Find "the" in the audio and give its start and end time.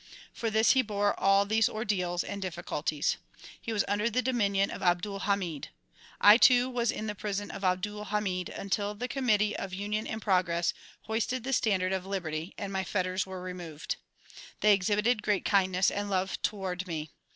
4.09-4.23, 7.05-7.13, 8.95-9.07, 11.43-11.53